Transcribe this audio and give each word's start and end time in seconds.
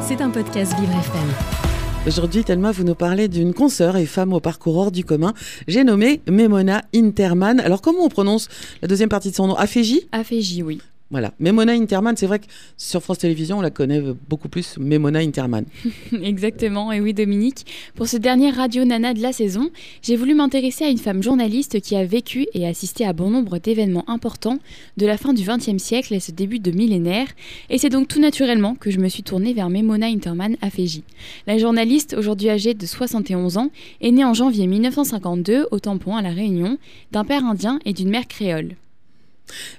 C'est 0.00 0.22
un 0.22 0.30
podcast 0.30 0.72
Vivre 0.80 0.92
FM. 0.92 1.28
Aujourd'hui, 2.06 2.44
Thelma, 2.44 2.72
vous 2.72 2.84
nous 2.84 2.94
parlez 2.94 3.28
d'une 3.28 3.52
consoeur 3.52 3.96
et 3.98 4.06
femme 4.06 4.32
au 4.32 4.40
parcours 4.40 4.78
hors 4.78 4.90
du 4.90 5.04
commun. 5.04 5.34
J'ai 5.66 5.84
nommé 5.84 6.22
Memona 6.26 6.82
Interman. 6.94 7.60
Alors, 7.60 7.82
comment 7.82 8.04
on 8.04 8.08
prononce 8.08 8.48
la 8.80 8.88
deuxième 8.88 9.10
partie 9.10 9.30
de 9.30 9.34
son 9.34 9.48
nom? 9.48 9.54
Aféji 9.54 10.08
Aféji, 10.12 10.62
oui. 10.62 10.80
Voilà. 11.10 11.32
Memona 11.38 11.72
Interman, 11.72 12.14
c'est 12.18 12.26
vrai 12.26 12.38
que 12.38 12.44
sur 12.76 13.02
France 13.02 13.18
Télévisions, 13.18 13.58
on 13.58 13.62
la 13.62 13.70
connaît 13.70 14.02
beaucoup 14.28 14.50
plus, 14.50 14.76
Memona 14.76 15.20
Interman. 15.20 15.64
Exactement, 16.22 16.92
et 16.92 17.00
oui 17.00 17.14
Dominique. 17.14 17.64
Pour 17.94 18.08
ce 18.08 18.18
dernier 18.18 18.50
Radio 18.50 18.84
Nana 18.84 19.14
de 19.14 19.22
la 19.22 19.32
saison, 19.32 19.70
j'ai 20.02 20.16
voulu 20.16 20.34
m'intéresser 20.34 20.84
à 20.84 20.90
une 20.90 20.98
femme 20.98 21.22
journaliste 21.22 21.80
qui 21.80 21.96
a 21.96 22.04
vécu 22.04 22.46
et 22.52 22.66
assisté 22.66 23.06
à 23.06 23.14
bon 23.14 23.30
nombre 23.30 23.58
d'événements 23.58 24.04
importants 24.06 24.58
de 24.98 25.06
la 25.06 25.16
fin 25.16 25.32
du 25.32 25.44
XXe 25.44 25.82
siècle 25.82 26.12
et 26.12 26.20
ce 26.20 26.30
début 26.30 26.58
de 26.58 26.70
millénaire. 26.72 27.28
Et 27.70 27.78
c'est 27.78 27.88
donc 27.88 28.06
tout 28.08 28.20
naturellement 28.20 28.74
que 28.74 28.90
je 28.90 28.98
me 28.98 29.08
suis 29.08 29.22
tournée 29.22 29.54
vers 29.54 29.70
Memona 29.70 30.08
Interman 30.08 30.56
à 30.60 30.68
Fiji. 30.68 31.04
La 31.46 31.56
journaliste, 31.56 32.14
aujourd'hui 32.18 32.50
âgée 32.50 32.74
de 32.74 32.84
71 32.84 33.56
ans, 33.56 33.70
est 34.02 34.10
née 34.10 34.26
en 34.26 34.34
janvier 34.34 34.66
1952 34.66 35.68
au 35.70 35.78
Tampon 35.78 36.16
à 36.16 36.22
La 36.22 36.30
Réunion, 36.30 36.76
d'un 37.12 37.24
père 37.24 37.46
indien 37.46 37.78
et 37.86 37.94
d'une 37.94 38.10
mère 38.10 38.28
créole. 38.28 38.76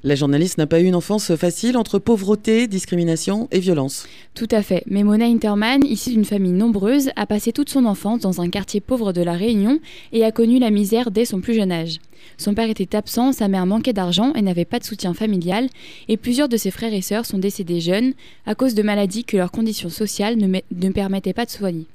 La 0.04 0.16
journaliste 0.16 0.58
n'a 0.58 0.68
pas 0.68 0.80
eu 0.80 0.86
une 0.86 0.96
enfance 0.96 1.36
facile 1.36 1.78
entre 1.78 2.00
pauvreté, 2.00 2.68
discrimination 2.68 3.48
et 3.52 3.60
violence. 3.60 4.08
Tout 4.36 4.48
à 4.52 4.62
fait. 4.62 4.84
Mais 4.88 5.04
Mona 5.04 5.26
Interman, 5.26 5.84
issue 5.86 6.12
d'une 6.12 6.26
famille 6.26 6.52
nombreuse, 6.52 7.10
a 7.16 7.26
passé 7.26 7.52
toute 7.52 7.70
son 7.70 7.86
enfance 7.86 8.22
dans 8.22 8.42
un 8.42 8.50
quartier 8.50 8.80
pauvre 8.80 9.14
de 9.14 9.22
La 9.22 9.34
Réunion 9.34 9.80
et 10.14 10.24
a 10.24 10.32
connu 10.32 10.60
la 10.60 10.72
misère 10.72 11.12
dès 11.12 11.26
son 11.26 11.42
plus 11.42 11.54
jeune 11.54 11.72
âge. 11.72 12.00
Son 12.38 12.54
père 12.54 12.70
était 12.70 12.96
absent, 12.96 13.34
sa 13.34 13.48
mère 13.48 13.66
manquait 13.66 13.94
d'argent 13.94 14.34
et 14.34 14.42
n'avait 14.42 14.66
pas 14.66 14.80
de 14.80 14.84
soutien 14.84 15.14
familial, 15.14 15.68
et 16.08 16.18
plusieurs 16.18 16.50
de 16.50 16.58
ses 16.58 16.72
frères 16.72 16.94
et 16.94 17.02
sœurs 17.02 17.26
sont 17.26 17.38
décédés 17.38 17.82
jeunes 17.82 18.14
à 18.46 18.56
cause 18.56 18.76
de 18.76 18.84
maladies 18.84 19.24
que 19.24 19.38
leurs 19.38 19.52
conditions 19.52 19.90
sociales 19.90 20.38
ne, 20.38 20.48
ne 20.48 20.90
permettaient 20.92 21.34
pas 21.34 21.46
de 21.46 21.52
soigner. 21.52 21.86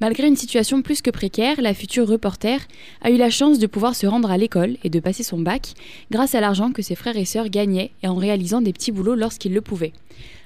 Malgré 0.00 0.26
une 0.26 0.36
situation 0.36 0.82
plus 0.82 1.02
que 1.02 1.10
précaire, 1.10 1.60
la 1.60 1.74
future 1.74 2.06
reporter 2.06 2.66
a 3.02 3.10
eu 3.10 3.16
la 3.16 3.30
chance 3.30 3.58
de 3.58 3.66
pouvoir 3.66 3.94
se 3.94 4.06
rendre 4.06 4.30
à 4.30 4.38
l'école 4.38 4.76
et 4.84 4.90
de 4.90 5.00
passer 5.00 5.22
son 5.22 5.38
bac 5.38 5.74
grâce 6.10 6.34
à 6.34 6.40
l'argent 6.40 6.72
que 6.72 6.82
ses 6.82 6.94
frères 6.94 7.16
et 7.16 7.24
sœurs 7.24 7.48
gagnaient 7.48 7.90
et 8.02 8.08
en 8.08 8.16
réalisant 8.16 8.60
des 8.60 8.72
petits 8.72 8.92
boulots 8.92 9.14
lorsqu'ils 9.14 9.54
le 9.54 9.60
pouvaient. 9.60 9.92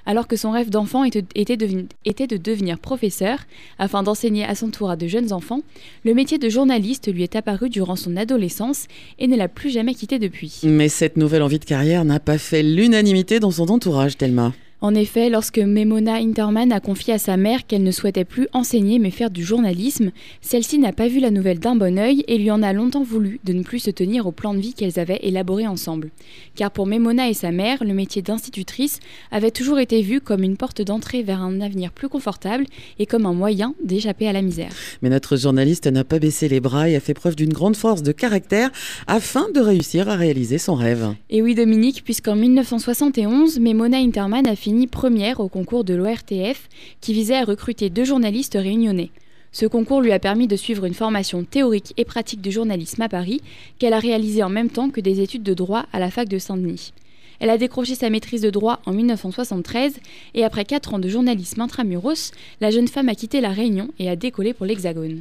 Alors 0.05 0.27
que 0.27 0.37
son 0.37 0.51
rêve 0.51 0.71
d'enfant 0.71 1.05
était, 1.05 1.23
de 1.57 2.37
devenir 2.37 2.79
professeur 2.79 3.39
afin 3.79 4.03
d'enseigner 4.03 4.45
à 4.45 4.55
son 4.55 4.71
tour 4.71 4.91
à 4.91 4.97
de 4.97 5.07
jeunes 5.07 5.33
enfants, 5.33 5.61
le 6.05 6.15
métier 6.15 6.39
de 6.39 6.49
journaliste 6.49 7.13
lui 7.13 7.23
est 7.23 7.37
apparu 7.37 7.71
durant 7.71 7.97
son 7.97 8.17
adolescence 8.17 8.87
et 9.19 9.29
ne 9.29 9.37
l'a 9.37 9.49
plus 9.49 9.71
jamais 9.71 9.95
quitté 9.95 10.19
depuis. 10.19 10.61
Mais 10.65 10.89
cette 10.89 11.17
nouvelle 11.17 11.43
envie 11.43 11.61
de 11.61 11.65
carrière 11.65 12.05
n'a 12.05 12.19
pas 12.19 12.39
fait 12.39 12.63
l'unanimité 12.63 13.39
dans 13.39 13.53
son 13.53 13.69
entourage, 13.69 14.17
Thelma. 14.17 14.53
En 14.85 14.97
effet, 14.97 15.31
lorsque 15.31 15.61
Memona 15.61 16.15
Interman 16.15 16.73
a 16.73 16.81
confié 16.81 17.15
à 17.15 17.19
sa 17.19 17.37
mère 17.37 17.69
qu'elle 17.69 17.85
ne 17.85 17.93
souhaitait 17.93 18.25
plus 18.25 18.49
enseigner 18.53 18.99
mais 18.99 19.13
faire 19.13 19.31
du 19.31 19.45
journalisme, 19.45 20.11
celle-ci 20.41 20.81
n'a 20.81 20.93
pas 20.93 21.07
vu 21.07 21.21
la 21.21 21.31
nouvelle 21.31 21.61
d'un 21.61 21.77
bon 21.77 22.01
œil 22.01 22.25
et 22.27 22.37
lui 22.37 22.51
en 22.51 22.65
a 22.65 22.73
longtemps 22.73 23.05
voulu 23.05 23.39
de 23.45 23.53
ne 23.53 23.63
plus 23.63 23.79
se 23.79 23.93
tenir 23.93 24.27
au 24.27 24.33
plan 24.33 24.55
de 24.55 24.59
vie 24.59 24.75
qu'elles 24.75 24.99
avaient 24.99 25.21
élaboré 25.23 25.69
ensemble. 25.69 26.11
Car 26.57 26.73
pour 26.73 26.89
Memona 26.89 27.29
et 27.29 27.35
sa 27.35 27.53
mère, 27.53 27.85
le 27.85 27.95
métier 27.95 28.23
d'institutrice 28.23 28.99
avait 29.31 29.53
toujours 29.53 29.79
été 29.79 30.03
vu 30.03 30.21
comme 30.21 30.43
une 30.43 30.57
porte 30.57 30.83
d'entrée 30.83 31.23
vers 31.23 31.43
un 31.43 31.61
avenir 31.61 31.93
plus 31.93 32.09
confortable 32.09 32.67
et 32.99 33.07
comme 33.07 33.25
un 33.25 33.35
moyen 33.35 33.77
d'échapper 33.85 34.27
à 34.27 34.33
la 34.33 34.43
misère. 34.43 34.73
Mais 35.01 35.11
notre 35.11 35.37
journaliste 35.37 35.87
n'a 35.87 36.03
pas 36.03 36.19
baissé 36.19 36.49
les 36.49 36.59
bras 36.59 36.89
et 36.89 36.97
a 36.97 37.01
fait 37.01 37.15
preuve 37.15 37.37
d'une 37.37 37.53
grande 37.53 37.77
force 37.77 38.03
de 38.03 38.11
caractère 38.11 38.73
afin 39.07 39.47
de 39.55 39.61
réussir 39.61 40.09
à 40.09 40.17
réaliser 40.17 40.59
son 40.59 40.75
rêve. 40.75 41.15
Et 41.31 41.41
oui 41.41 41.55
Dominique, 41.55 42.03
puisqu'en 42.03 42.35
1971, 42.35 43.61
Memona 43.61 43.99
Interman 43.99 44.45
a 44.49 44.57
fini 44.57 44.72
première 44.87 45.41
au 45.41 45.49
concours 45.49 45.85
de 45.85 45.95
l'ORTF 45.95 46.69
qui 47.01 47.13
visait 47.13 47.37
à 47.37 47.45
recruter 47.45 47.91
deux 47.91 48.05
journalistes 48.05 48.59
réunionnais. 48.61 49.11
Ce 49.53 49.67
concours 49.67 50.01
lui 50.01 50.13
a 50.13 50.19
permis 50.19 50.47
de 50.49 50.57
suivre 50.57 50.87
une 50.87 50.95
formation 50.95 51.45
théorique 51.45 51.93
et 51.97 52.07
pratique 52.07 52.41
de 52.41 52.51
journalisme 52.51 53.03
à 53.03 53.09
Paris 53.09 53.43
qu'elle 53.79 53.93
a 53.93 53.99
réalisée 53.99 54.43
en 54.43 54.49
même 54.49 54.71
temps 54.71 54.89
que 54.89 55.01
des 55.01 55.21
études 55.21 55.43
de 55.43 55.55
droit 55.55 55.85
à 55.93 55.99
la 55.99 56.11
fac 56.11 56.29
de 56.29 56.39
Saint-Denis. 56.39 56.93
Elle 57.39 57.51
a 57.51 57.59
décroché 57.59 57.95
sa 57.95 58.09
maîtrise 58.09 58.43
de 58.43 58.51
droit 58.51 58.81
en 58.87 58.93
1973 58.93 59.99
et 60.35 60.45
après 60.45 60.65
quatre 60.65 60.95
ans 60.95 60.99
de 60.99 61.09
journalisme 61.09 61.61
intramuros, 61.61 62.31
la 62.61 62.71
jeune 62.71 62.89
femme 62.89 63.09
a 63.09 63.15
quitté 63.15 63.41
la 63.41 63.51
Réunion 63.51 63.89
et 63.99 64.09
a 64.09 64.17
décollé 64.17 64.55
pour 64.55 64.65
l'Hexagone. 64.65 65.21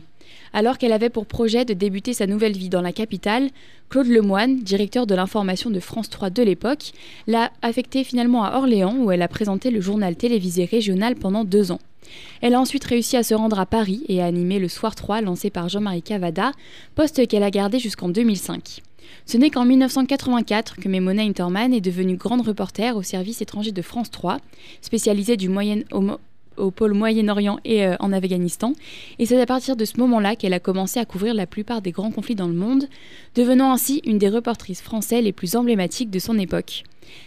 Alors 0.53 0.77
qu'elle 0.77 0.91
avait 0.91 1.09
pour 1.09 1.25
projet 1.25 1.65
de 1.65 1.73
débuter 1.73 2.13
sa 2.13 2.27
nouvelle 2.27 2.57
vie 2.57 2.69
dans 2.69 2.81
la 2.81 2.91
capitale, 2.91 3.49
Claude 3.89 4.07
Lemoine, 4.07 4.57
directeur 4.57 5.07
de 5.07 5.15
l'information 5.15 5.69
de 5.69 5.79
France 5.79 6.09
3 6.09 6.29
de 6.29 6.43
l'époque, 6.43 6.91
l'a 7.27 7.51
affectée 7.61 8.03
finalement 8.03 8.43
à 8.43 8.57
Orléans 8.57 8.95
où 8.97 9.11
elle 9.11 9.21
a 9.21 9.27
présenté 9.27 9.71
le 9.71 9.81
journal 9.81 10.15
télévisé 10.15 10.65
régional 10.65 11.15
pendant 11.15 11.43
deux 11.43 11.71
ans. 11.71 11.79
Elle 12.41 12.55
a 12.55 12.59
ensuite 12.59 12.83
réussi 12.83 13.17
à 13.17 13.23
se 13.23 13.33
rendre 13.33 13.59
à 13.59 13.65
Paris 13.65 14.03
et 14.07 14.21
à 14.21 14.25
animer 14.25 14.59
le 14.59 14.67
Soir 14.67 14.95
3 14.95 15.21
lancé 15.21 15.49
par 15.49 15.69
Jean-Marie 15.69 16.01
Cavada, 16.01 16.51
poste 16.95 17.27
qu'elle 17.27 17.43
a 17.43 17.51
gardé 17.51 17.79
jusqu'en 17.79 18.09
2005. 18.09 18.81
Ce 19.25 19.37
n'est 19.37 19.49
qu'en 19.49 19.65
1984 19.65 20.77
que 20.77 20.89
Memona 20.89 21.23
Interman 21.23 21.73
est 21.73 21.81
devenue 21.81 22.15
grande 22.15 22.45
reporter 22.45 22.95
au 22.95 23.03
service 23.03 23.41
étranger 23.41 23.71
de 23.71 23.81
France 23.81 24.11
3, 24.11 24.39
spécialisée 24.81 25.37
du 25.37 25.49
Moyen, 25.49 25.81
au 26.57 26.71
pôle 26.71 26.93
Moyen-Orient 26.93 27.59
et 27.65 27.85
euh, 27.85 27.95
en 27.99 28.13
Afghanistan. 28.13 28.73
Et 29.19 29.25
c'est 29.25 29.39
à 29.39 29.45
partir 29.45 29.75
de 29.75 29.85
ce 29.85 29.99
moment-là 29.99 30.35
qu'elle 30.35 30.53
a 30.53 30.59
commencé 30.59 30.99
à 30.99 31.05
couvrir 31.05 31.33
la 31.33 31.47
plupart 31.47 31.81
des 31.81 31.91
grands 31.91 32.11
conflits 32.11 32.35
dans 32.35 32.47
le 32.47 32.53
monde, 32.53 32.85
devenant 33.35 33.71
ainsi 33.71 34.01
une 34.05 34.17
des 34.17 34.29
reportrices 34.29 34.81
françaises 34.81 35.23
les 35.23 35.33
plus 35.33 35.55
emblématiques 35.55 36.11
de 36.11 36.19
son 36.19 36.37
époque. 36.37 36.83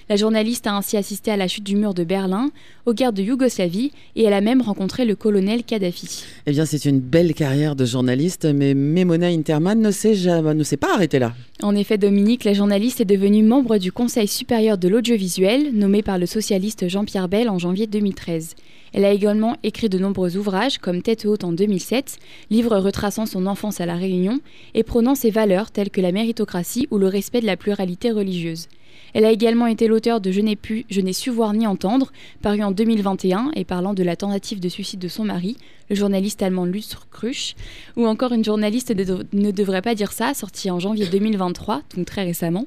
La 0.08 0.16
journaliste 0.16 0.66
a 0.66 0.74
ainsi 0.74 0.96
assisté 0.96 1.30
à 1.30 1.36
la 1.36 1.48
chute 1.48 1.64
du 1.64 1.76
mur 1.76 1.94
de 1.94 2.04
Berlin, 2.04 2.50
aux 2.86 2.92
guerres 2.92 3.12
de 3.12 3.22
Yougoslavie 3.22 3.90
et 4.16 4.24
elle 4.24 4.32
a 4.32 4.40
même 4.40 4.60
rencontré 4.60 5.04
le 5.04 5.14
colonel 5.16 5.64
Kadhafi. 5.64 6.24
Eh 6.46 6.52
bien, 6.52 6.66
c'est 6.66 6.84
une 6.84 7.00
belle 7.00 7.34
carrière 7.34 7.76
de 7.76 7.84
journaliste, 7.84 8.44
mais 8.44 8.74
Memona 8.74 9.28
Interman 9.28 9.80
ne 9.80 9.90
s'est, 9.90 10.14
jamais, 10.14 10.54
ne 10.54 10.62
s'est 10.62 10.76
pas 10.76 10.94
arrêtée 10.94 11.18
là. 11.18 11.34
En 11.62 11.74
effet, 11.74 11.98
Dominique, 11.98 12.44
la 12.44 12.52
journaliste 12.52 13.00
est 13.00 13.06
devenue 13.06 13.42
membre 13.42 13.78
du 13.78 13.92
Conseil 13.92 14.28
supérieur 14.28 14.76
de 14.76 14.88
l'audiovisuel, 14.88 15.72
nommé 15.72 16.02
par 16.02 16.18
le 16.18 16.26
socialiste 16.26 16.88
Jean-Pierre 16.88 17.28
Bell 17.28 17.48
en 17.48 17.58
janvier 17.58 17.86
2013. 17.86 18.54
Elle 18.94 19.04
a 19.04 19.10
également 19.10 19.56
écrit 19.64 19.88
de 19.88 19.98
nombreux 19.98 20.36
ouvrages 20.36 20.78
comme 20.78 21.02
Tête 21.02 21.26
haute 21.26 21.42
en 21.42 21.52
2007, 21.52 22.18
livre 22.50 22.76
retraçant 22.78 23.26
son 23.26 23.46
enfance 23.46 23.80
à 23.80 23.86
La 23.86 23.96
Réunion 23.96 24.38
et 24.74 24.84
prônant 24.84 25.16
ses 25.16 25.30
valeurs 25.30 25.72
telles 25.72 25.90
que 25.90 26.00
la 26.00 26.12
méritocratie 26.12 26.86
ou 26.92 26.98
le 26.98 27.08
respect 27.08 27.40
de 27.40 27.46
la 27.46 27.56
pluralité 27.56 28.12
religieuse. 28.12 28.68
Elle 29.12 29.24
a 29.24 29.30
également 29.30 29.66
été 29.66 29.86
l'auteur 29.86 30.20
de 30.20 30.30
Je 30.30 30.40
n'ai 30.40 30.56
pu, 30.56 30.84
je 30.90 31.00
n'ai 31.00 31.12
su 31.12 31.30
voir 31.30 31.52
ni 31.52 31.66
entendre, 31.66 32.12
paru 32.42 32.62
en 32.62 32.70
2021 32.70 33.52
et 33.54 33.64
parlant 33.64 33.94
de 33.94 34.02
la 34.02 34.16
tentative 34.16 34.60
de 34.60 34.68
suicide 34.68 35.00
de 35.00 35.08
son 35.08 35.24
mari, 35.24 35.56
le 35.90 35.96
journaliste 35.96 36.42
allemand 36.42 36.64
Lutz 36.64 36.96
Krusch, 37.10 37.54
ou 37.96 38.06
encore 38.06 38.32
Une 38.32 38.44
journaliste 38.44 38.92
ne 39.32 39.50
devrait 39.50 39.82
pas 39.82 39.94
dire 39.94 40.12
ça, 40.12 40.34
sorti 40.34 40.70
en 40.70 40.78
janvier 40.80 41.06
2023, 41.06 41.82
donc 41.96 42.06
très 42.06 42.24
récemment, 42.24 42.66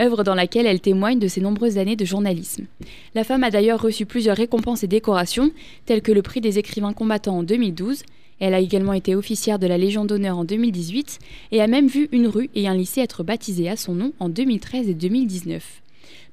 œuvre 0.00 0.24
dans 0.24 0.34
laquelle 0.34 0.66
elle 0.66 0.80
témoigne 0.80 1.18
de 1.18 1.28
ses 1.28 1.40
nombreuses 1.40 1.78
années 1.78 1.96
de 1.96 2.04
journalisme. 2.04 2.66
La 3.14 3.24
femme 3.24 3.44
a 3.44 3.50
d'ailleurs 3.50 3.80
reçu 3.80 4.06
plusieurs 4.06 4.36
récompenses 4.36 4.82
et 4.82 4.88
décorations, 4.88 5.50
telles 5.86 6.02
que 6.02 6.12
le 6.12 6.22
prix 6.22 6.40
des 6.40 6.58
écrivains 6.58 6.92
combattants 6.92 7.38
en 7.38 7.42
2012, 7.42 8.02
elle 8.44 8.54
a 8.54 8.60
également 8.60 8.92
été 8.92 9.14
officière 9.14 9.58
de 9.58 9.66
la 9.66 9.78
Légion 9.78 10.04
d'honneur 10.04 10.36
en 10.36 10.44
2018 10.44 11.18
et 11.52 11.62
a 11.62 11.66
même 11.66 11.86
vu 11.86 12.10
une 12.12 12.26
rue 12.26 12.50
et 12.54 12.68
un 12.68 12.74
lycée 12.74 13.00
être 13.00 13.22
baptisés 13.22 13.70
à 13.70 13.76
son 13.76 13.94
nom 13.94 14.12
en 14.20 14.28
2013 14.28 14.90
et 14.90 14.94
2019. 14.94 15.80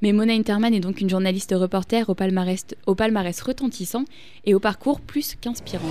Mais 0.01 0.11
Mona 0.11 0.33
Interman 0.33 0.73
est 0.73 0.81
donc 0.81 0.99
une 0.99 1.09
journaliste 1.09 1.53
reporter 1.55 2.09
au 2.09 2.15
palmarès, 2.15 3.41
retentissant 3.41 4.03
et 4.45 4.53
au 4.53 4.59
parcours 4.59 4.99
plus 4.99 5.35
qu'inspirant. 5.39 5.87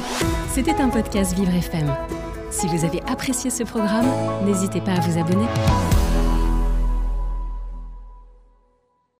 C'était 0.51 0.75
un 0.75 0.91
podcast 0.91 1.35
Vivre 1.35 1.55
FM. 1.55 1.91
Si 2.51 2.67
vous 2.67 2.85
avez 2.85 3.01
apprécié 3.09 3.49
ce 3.49 3.63
programme, 3.63 4.11
n'hésitez 4.45 4.83
pas 4.83 4.93
à 4.93 5.01
vous 5.01 5.19
abonner. 5.19 5.47